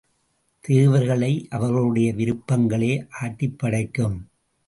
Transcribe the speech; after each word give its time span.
தேவர்களை 0.61 1.47
அவர்களுடைய 1.49 2.13
விருப்பங்களே 2.13 3.07
ஆட்டிப்படைக்கும். 3.21 4.17